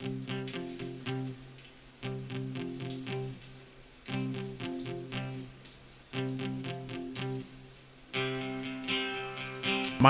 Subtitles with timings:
[0.00, 0.08] My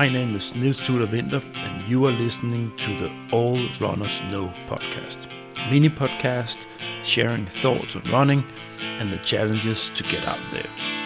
[0.08, 5.26] name is Nils Tudor Winter, and you are listening to the All Runners Know podcast.
[5.68, 6.66] Mini podcast
[7.02, 8.44] sharing thoughts on running
[8.80, 10.99] and the challenges to get out there.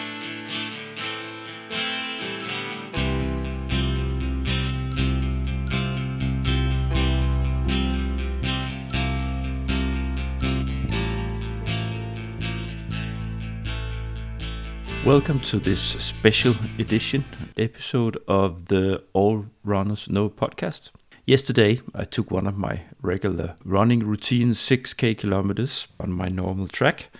[15.04, 17.26] Welcome to this special edition
[17.58, 20.89] episode of the All Runners Know podcast.
[21.27, 27.11] Yesterday, I took one of my regular running routines, 6k kilometers on my normal track,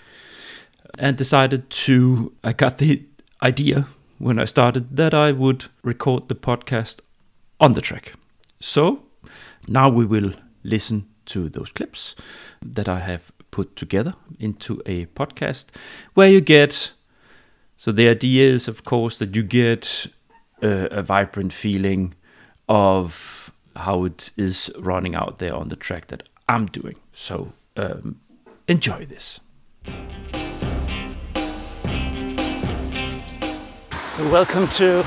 [0.99, 2.33] and decided to.
[2.43, 3.03] I got the
[3.43, 7.01] idea when I started that I would record the podcast
[7.61, 8.15] on the track.
[8.61, 9.03] So
[9.69, 10.33] now we will
[10.63, 12.15] listen to those clips
[12.63, 15.67] that I have put together into a podcast
[16.15, 16.94] where you get
[17.85, 20.07] so the idea is, of course, that you get
[20.63, 22.15] a, a vibrant feeling
[22.67, 26.97] of how it is running out there on the track that I'm doing.
[27.13, 28.19] So um,
[28.69, 29.39] enjoy this.
[34.17, 35.05] So welcome to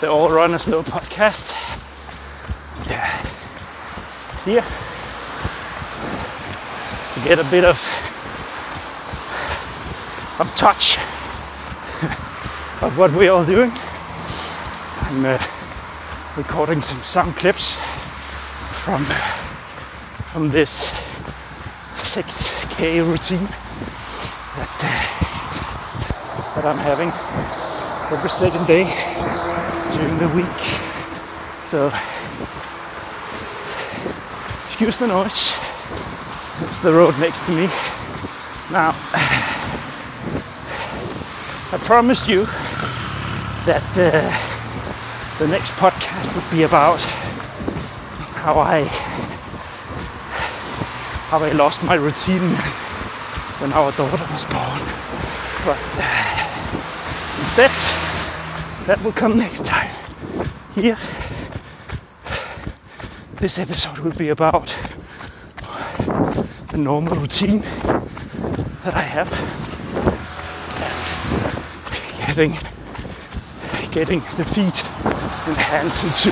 [0.00, 1.52] the All Runners Know podcast.
[2.88, 3.06] Yeah.
[4.46, 4.64] Here
[7.12, 8.07] to get a bit of
[10.38, 10.98] of touch
[12.82, 13.72] of what we're all doing.
[15.02, 15.38] I'm uh,
[16.36, 17.76] recording some sound clips
[18.84, 19.04] from
[20.32, 20.92] from this
[22.02, 23.48] 6k routine
[24.56, 27.08] that uh, that I'm having
[28.12, 28.84] every second day
[29.92, 30.46] during the week.
[31.70, 31.92] So
[34.66, 35.56] excuse the noise.
[36.62, 37.68] It's the road next to me.
[38.70, 38.94] Now
[41.88, 42.44] promised you
[43.64, 44.30] that uh,
[45.38, 47.00] the next podcast would be about
[48.34, 48.84] how I
[51.30, 52.50] how I lost my routine
[53.60, 54.80] when our daughter was born.
[55.64, 57.70] But uh, instead,
[58.86, 59.88] that will come next time.
[60.74, 60.98] Here,
[63.40, 64.76] this episode will be about
[66.70, 67.62] the normal routine
[68.84, 69.67] that I have
[72.38, 72.56] getting
[73.90, 74.84] getting the feet
[75.48, 76.30] and hands into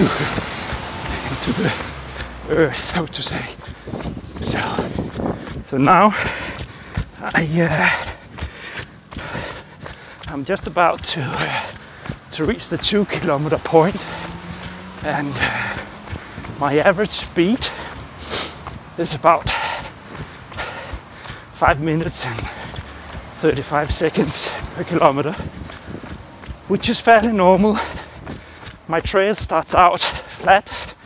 [1.30, 1.68] into the
[2.50, 3.44] earth, so to say.
[4.40, 4.60] So
[5.64, 6.14] so now
[7.20, 7.90] I uh,
[10.28, 11.72] I'm just about to uh,
[12.34, 14.06] to reach the two kilometer point,
[15.02, 15.78] and uh,
[16.60, 17.66] my average speed
[18.96, 19.50] is about
[21.52, 22.38] five minutes and
[23.40, 25.34] 35 seconds per kilometer
[26.68, 27.78] which is fairly normal.
[28.88, 30.96] My trail starts out flat,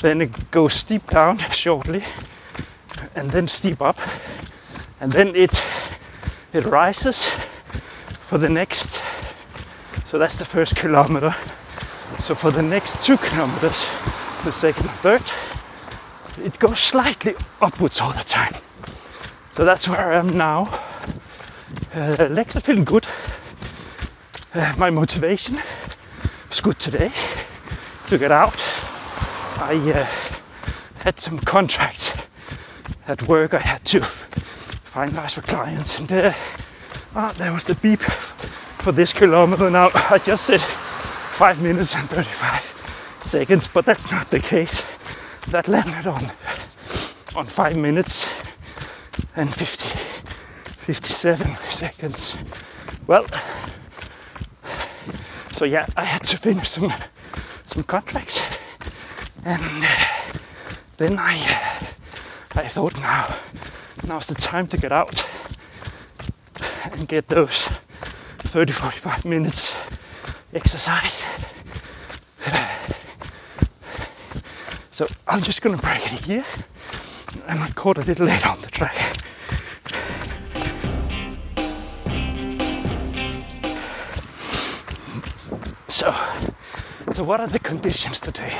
[0.00, 2.02] then it goes steep down shortly,
[3.14, 3.98] and then steep up,
[5.00, 5.64] and then it
[6.52, 7.28] it rises
[8.28, 9.02] for the next.
[10.06, 11.34] So that's the first kilometer.
[12.18, 13.86] So for the next two kilometers,
[14.44, 18.54] the second and third, it goes slightly upwards all the time.
[19.52, 20.68] So that's where I am now.
[21.94, 23.06] Uh, legs are feeling good
[24.58, 25.56] uh, my motivation
[26.48, 27.10] was good today
[28.08, 28.56] to get out.
[29.56, 30.04] I uh,
[31.02, 32.28] had some contracts
[33.06, 36.32] at work I had to finalize for clients, and uh,
[37.14, 39.70] ah, there was the beep for this kilometer.
[39.70, 44.84] Now I just said five minutes and 35 seconds, but that's not the case.
[45.48, 46.22] That landed on
[47.36, 48.28] on five minutes
[49.36, 52.42] and 50, 57 seconds.
[53.06, 53.26] Well,
[55.58, 56.92] so yeah, I had to finish some
[57.64, 58.60] some contracts,
[59.44, 60.38] and uh,
[60.98, 63.26] then I uh, I thought now
[64.06, 65.26] now's the time to get out
[66.92, 69.98] and get those 30 45 minutes
[70.54, 71.26] exercise.
[74.92, 76.44] So I'm just gonna break it here
[77.48, 79.16] and record a little later on the track.
[87.18, 88.52] So what are the conditions today?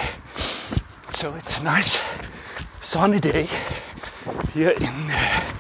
[1.15, 2.03] So it's a nice
[2.83, 3.47] sunny day
[4.53, 5.55] here in uh,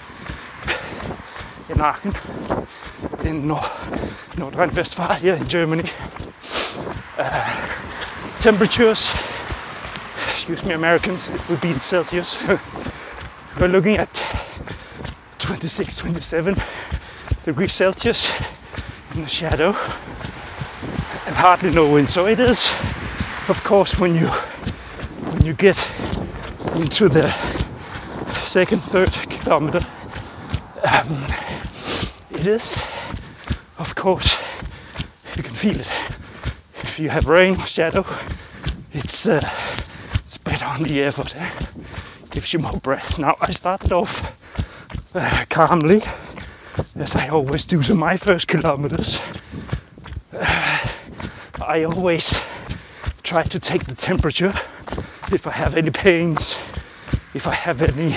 [1.68, 2.12] in Aachen,
[3.24, 5.84] in North here in Germany.
[7.16, 7.78] Uh,
[8.40, 9.14] temperatures
[10.16, 12.44] excuse me, Americans, it would be in Celsius.
[13.60, 14.12] We're looking at
[15.38, 16.56] 26, 27
[17.44, 18.40] degrees Celsius
[19.14, 19.72] in the shadow
[21.28, 22.08] and hardly no wind.
[22.08, 22.74] So it is,
[23.48, 25.76] of course, when you when you get
[26.76, 27.26] into the
[28.30, 29.80] second, third kilometer,
[30.84, 31.24] um,
[32.30, 32.76] it is,
[33.78, 34.38] of course,
[35.36, 35.88] you can feel it.
[36.82, 38.04] If you have rain or shadow,
[38.92, 39.40] it's uh,
[40.26, 41.34] it's better on the effort.
[41.34, 41.50] Eh?
[42.30, 43.18] Gives you more breath.
[43.18, 44.34] Now I started off
[45.14, 46.02] uh, calmly,
[46.96, 49.22] as I always do to my first kilometers.
[50.32, 50.78] Uh,
[51.66, 52.30] I always
[53.28, 54.54] try to take the temperature
[55.30, 56.58] if I have any pains,
[57.34, 58.16] if I have any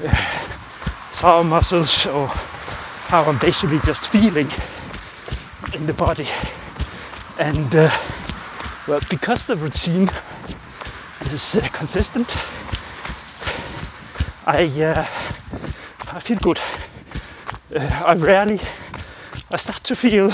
[0.00, 2.28] uh, sore muscles, or
[3.08, 4.48] how I'm basically just feeling
[5.74, 6.28] in the body.
[7.40, 7.90] And uh,
[8.86, 10.08] well, because the routine
[11.32, 12.28] is uh, consistent,
[14.46, 15.04] I uh,
[16.14, 16.60] I feel good.
[17.74, 18.60] Uh, I rarely,
[19.50, 20.30] I start to feel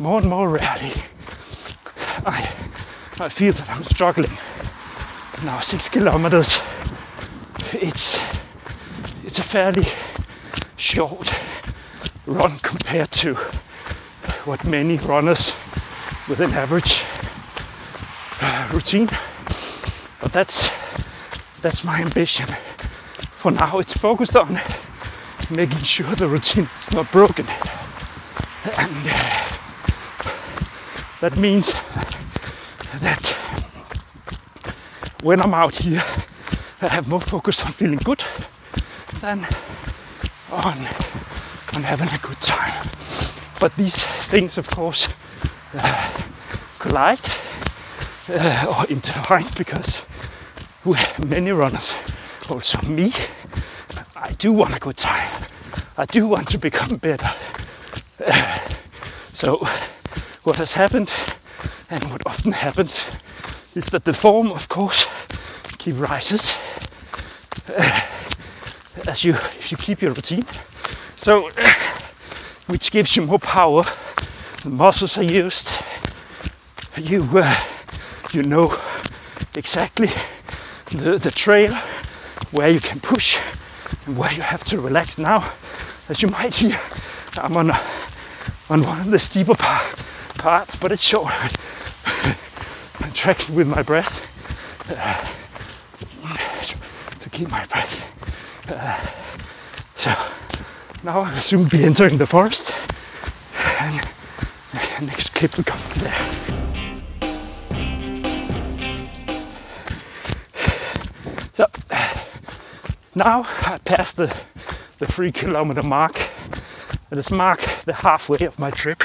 [0.00, 0.92] more and more rarely.
[2.24, 2.38] I
[3.20, 4.30] I feel that I'm struggling.
[5.44, 6.60] Now six kilometers.
[7.72, 8.20] It's
[9.24, 9.86] it's a fairly
[10.76, 11.32] short
[12.26, 13.34] run compared to
[14.44, 15.52] what many runners
[16.28, 17.02] with an average
[18.40, 19.08] uh, routine.
[20.20, 20.70] But that's
[21.60, 22.46] that's my ambition.
[23.42, 24.60] For now, it's focused on
[25.50, 27.46] making sure the routine is not broken,
[28.76, 29.31] and uh,
[31.22, 31.72] that means
[33.00, 33.36] that
[35.22, 36.02] when I'm out here,
[36.80, 38.24] I have more focus on feeling good
[39.20, 39.46] than
[40.50, 40.78] on
[41.74, 42.74] on having a good time.
[43.60, 43.94] But these
[44.30, 45.08] things, of course,
[45.74, 46.12] uh,
[46.80, 47.20] collide
[48.28, 50.04] uh, or intertwine because
[50.84, 50.96] we
[51.28, 51.94] many runners,
[52.50, 53.12] also me,
[54.16, 55.30] I do want a good time.
[55.96, 57.30] I do want to become better.
[58.26, 58.58] Uh,
[59.34, 59.64] so,
[60.44, 61.10] what has happened
[61.90, 63.10] and what often happens
[63.74, 65.08] is that the form, of course,
[65.78, 66.56] keep rises
[67.68, 68.00] uh,
[69.06, 70.44] as you if you keep your routine.
[71.18, 71.72] So, uh,
[72.66, 73.84] which gives you more power.
[74.64, 75.70] The muscles are used.
[76.96, 77.56] You uh,
[78.32, 78.74] you know
[79.56, 80.08] exactly
[80.90, 81.74] the, the trail
[82.52, 83.40] where you can push
[84.06, 85.18] and where you have to relax.
[85.18, 85.48] Now,
[86.08, 86.78] as you might hear,
[87.36, 87.80] I'm on a,
[88.68, 90.04] on one of the steeper part,
[90.42, 91.32] parts, but it's short.
[92.98, 94.28] I'm tracking with my breath
[94.90, 95.24] uh,
[97.20, 98.04] to keep my breath.
[98.68, 98.98] Uh,
[99.94, 100.10] so
[101.04, 102.74] now I'll soon be entering the forest,
[103.80, 104.04] and
[105.02, 106.42] next clip will come from there.
[111.54, 111.70] So
[113.14, 114.26] now I passed the,
[114.98, 116.18] the three kilometer mark.
[117.12, 119.04] It is mark the halfway of my trip,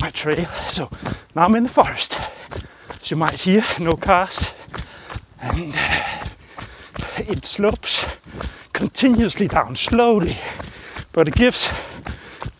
[0.00, 0.44] my trail.
[0.44, 0.90] So
[1.34, 2.18] now I'm in the forest.
[2.90, 4.52] As you might hear, no cars.
[5.40, 5.74] And
[7.18, 8.06] it slopes
[8.72, 10.36] continuously down, slowly.
[11.12, 11.68] But it gives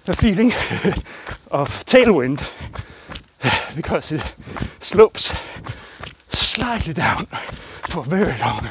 [0.06, 0.48] a feeling
[1.50, 2.40] of tailwind
[3.76, 4.34] because it
[4.80, 5.34] slopes
[6.30, 7.26] slightly down
[7.88, 8.70] for a very long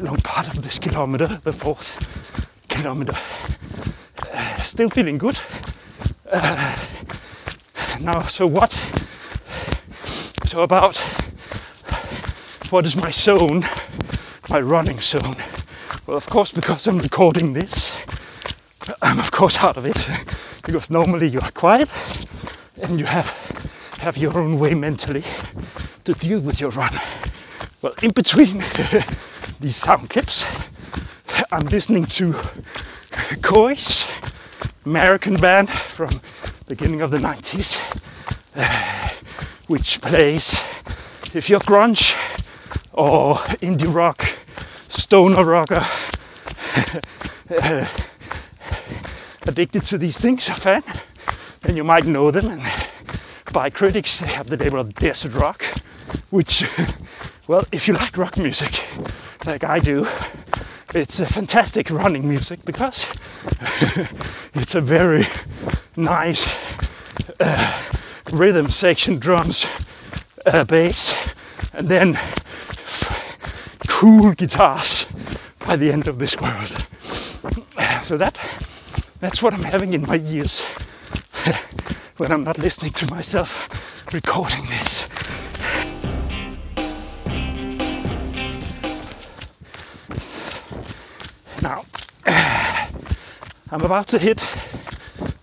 [0.00, 1.96] long part of this kilometer, the fourth
[2.68, 3.14] kilometer.
[4.32, 5.38] Uh, still feeling good.
[6.30, 6.76] Uh,
[8.04, 8.70] now, so what?
[10.44, 10.96] So about
[12.70, 13.64] what is my zone,
[14.50, 15.36] my running zone?
[16.06, 17.98] Well, of course, because I'm recording this,
[19.00, 20.08] I'm of course out of it
[20.66, 21.88] because normally you are quiet
[22.82, 23.30] and you have
[24.00, 25.24] have your own way mentally
[26.04, 26.92] to deal with your run.
[27.80, 28.62] Well, in between
[29.60, 30.44] these sound clips.
[31.50, 32.32] I'm listening to
[33.40, 34.06] Kyuss,
[34.84, 36.10] American band from
[36.66, 37.78] beginning of the 90s,
[38.56, 39.08] uh,
[39.66, 40.64] which plays
[41.34, 42.16] if you're grunge
[42.92, 44.24] or indie rock,
[44.88, 45.84] stoner rocker,
[47.50, 47.86] uh,
[49.46, 50.82] addicted to these things, a fan,
[51.62, 52.48] then you might know them.
[52.48, 52.62] And
[53.52, 55.64] by critics, they have the label of desert rock,
[56.30, 56.64] which,
[57.46, 58.82] well, if you like rock music,
[59.44, 60.06] like I do,
[60.94, 63.06] it's a fantastic running music because
[64.54, 65.26] it's a very
[65.96, 66.56] nice
[67.40, 67.82] uh,
[68.32, 69.66] rhythm section drums,
[70.46, 71.16] uh, bass,
[71.72, 72.18] and then
[73.88, 75.06] cool guitars
[75.66, 76.86] by the end of this world.
[78.04, 78.38] So that
[79.20, 80.62] that's what I'm having in my ears
[82.18, 83.68] when I'm not listening to myself
[84.12, 85.08] recording this.
[91.62, 91.86] Now
[93.70, 94.44] I'm about to hit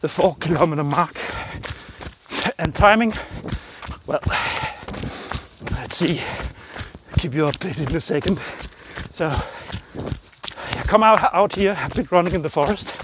[0.01, 1.19] the four kilometer mark
[2.57, 3.13] and timing.
[4.07, 4.19] Well,
[5.71, 6.19] let's see.
[7.19, 8.39] Keep you updated in a second.
[9.13, 11.75] So, I come out out here.
[11.77, 12.95] I've been running in the forest.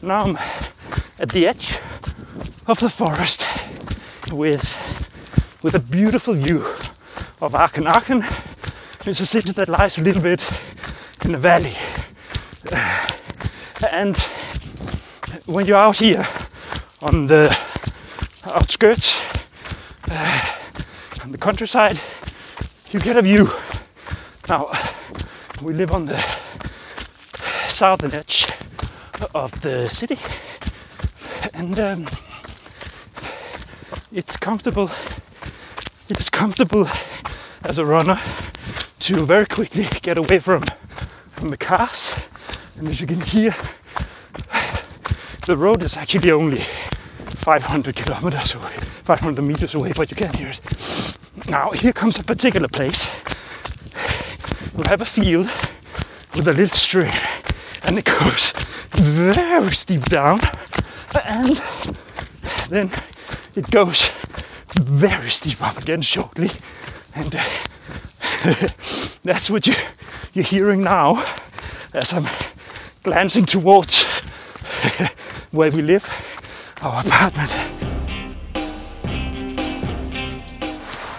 [0.00, 0.38] Now I'm
[1.18, 1.78] at the edge
[2.66, 3.46] of the forest
[4.32, 4.64] with
[5.62, 6.64] with a beautiful view
[7.42, 7.86] of Aachen.
[7.86, 8.24] Aachen
[9.04, 10.42] is a city that lies a little bit
[11.26, 11.76] in a valley.
[12.72, 13.06] Uh,
[13.90, 14.16] and
[15.46, 16.26] when you're out here
[17.00, 17.56] on the
[18.44, 19.14] outskirts,
[20.10, 20.54] uh,
[21.22, 22.00] on the countryside,
[22.90, 23.48] you get a view.
[24.48, 24.72] Now,
[25.62, 26.20] we live on the
[27.68, 28.48] southern edge
[29.34, 30.18] of the city,
[31.54, 32.08] and um,
[34.10, 34.90] it's comfortable.
[36.08, 36.88] It is comfortable
[37.64, 38.20] as a runner
[39.00, 40.64] to very quickly get away from
[41.32, 42.14] from the cars.
[42.76, 43.54] And as you can hear,
[45.46, 46.62] the road is actually only
[47.28, 48.72] 500 kilometers away,
[49.04, 50.60] 500 meters away, but you can hear it.
[51.48, 53.06] Now, here comes a particular place.
[54.74, 55.46] We'll have a field
[56.36, 57.12] with a little stream,
[57.84, 58.52] and it goes
[58.92, 60.40] very steep down,
[61.24, 61.60] and
[62.68, 62.90] then
[63.54, 64.10] it goes
[64.80, 66.50] very steep up again shortly,
[67.14, 67.44] and uh,
[69.22, 69.74] that's what you,
[70.32, 71.24] you're hearing now
[71.94, 72.26] as I'm
[73.02, 74.02] glancing towards
[75.50, 76.04] where we live,
[76.82, 77.50] our apartment.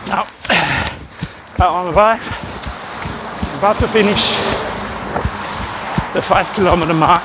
[0.07, 0.27] Now,
[1.59, 2.19] I'm about,
[3.57, 4.27] about to finish
[6.13, 7.23] the five kilometer mark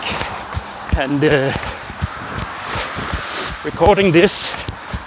[0.97, 1.53] and uh,
[3.64, 4.50] recording this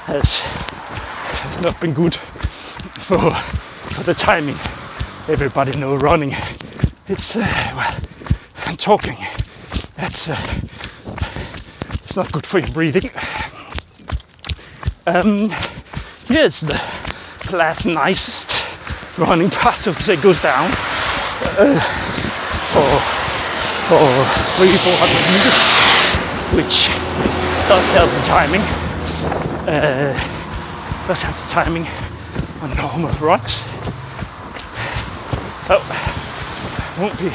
[0.06, 4.56] has, has not been good for, for the timing.
[5.28, 6.34] Everybody know running.
[7.08, 7.42] It's, uh,
[7.76, 7.98] well,
[8.66, 9.18] I'm talking.
[9.96, 10.36] That's, uh,
[12.18, 13.10] not good for your breathing.
[15.06, 15.50] Um,
[16.26, 16.82] here's the
[17.54, 18.66] last nicest
[19.18, 20.70] running path, to say, goes down
[21.58, 21.80] uh,
[22.74, 22.90] for,
[23.88, 24.02] for
[24.58, 25.62] three, four hundred meters,
[26.58, 26.90] which
[27.70, 28.62] does help the timing.
[29.68, 30.14] Uh,
[31.08, 31.86] does help the timing
[32.62, 33.62] on normal runs.
[35.70, 35.84] Oh,
[37.00, 37.30] won't be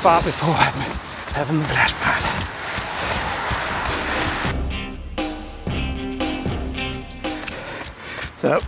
[0.00, 0.72] far before I'm
[1.34, 2.55] having the last part.
[8.46, 8.60] So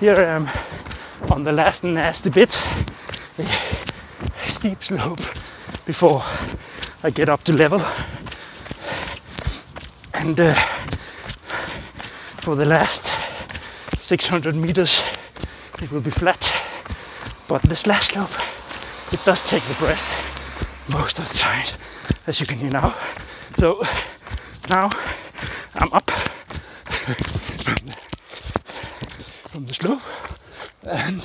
[0.00, 0.48] here I am
[1.30, 2.58] on the last nasty bit,
[4.38, 5.20] steep slope
[5.84, 6.22] before
[7.02, 7.82] I get up to level.
[10.14, 10.54] And uh,
[12.40, 13.12] for the last
[14.00, 15.02] 600 meters,
[15.82, 16.40] it will be flat.
[17.48, 18.32] But this last slope,
[19.12, 21.66] it does take the breath most of the time,
[22.26, 22.94] as you can hear now.
[23.58, 23.82] So
[24.70, 24.88] now
[29.52, 30.00] from the slope
[30.84, 31.22] and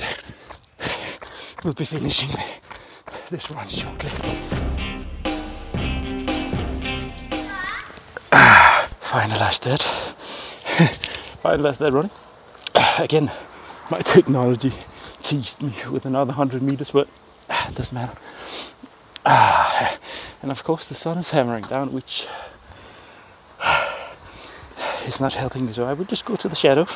[1.64, 2.28] we'll be finishing
[3.30, 4.10] this run shortly.
[9.08, 9.80] Finalized that.
[11.42, 12.10] Finalized that running.
[12.98, 13.30] Again,
[13.90, 14.72] my technology
[15.22, 17.08] teased me with another 100 meters, but
[17.48, 18.16] it doesn't matter.
[19.24, 19.98] Ah,
[20.42, 22.26] and of course, the sun is hammering down, which
[25.08, 25.72] is not helping me.
[25.72, 26.86] So I will just go to the shadow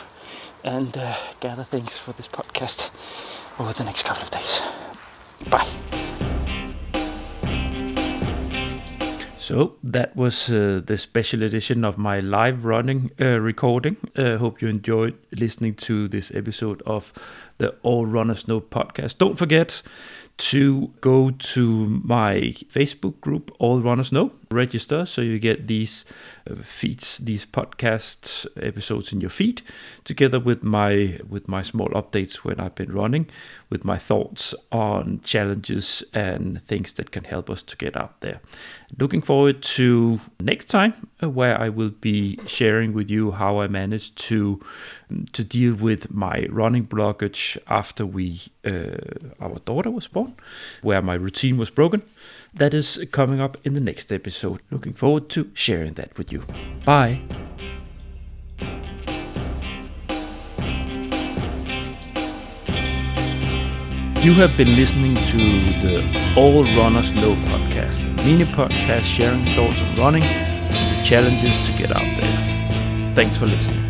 [0.62, 2.90] and uh, gather things for this podcast
[3.58, 4.60] over the next couple of days.
[5.50, 5.66] Bye.
[9.38, 13.96] So that was uh, the special edition of my live running uh, recording.
[14.16, 17.12] Uh, hope you enjoyed listening to this episode of
[17.58, 19.18] the All Runners Know podcast.
[19.18, 19.82] Don't forget
[20.38, 26.04] to go to my Facebook group, All Runners Know, register so you get these
[26.50, 29.62] uh, feeds, these podcast episodes in your feed,
[30.04, 33.28] together with my with my small updates when I've been running,
[33.70, 38.40] with my thoughts on challenges and things that can help us to get out there.
[38.98, 43.68] Looking forward to next time, uh, where I will be sharing with you how I
[43.68, 44.60] managed to
[45.32, 48.96] to deal with my running blockage after we uh,
[49.40, 50.34] our daughter was born,
[50.82, 52.02] where my routine was broken.
[52.54, 54.60] That is coming up in the next episode.
[54.70, 56.44] Looking forward to sharing that with you.
[56.84, 57.20] Bye.
[64.22, 65.38] You have been listening to
[65.80, 71.56] the All Runners Know podcast, a mini podcast sharing thoughts on running and the challenges
[71.66, 73.14] to get out there.
[73.16, 73.81] Thanks for listening.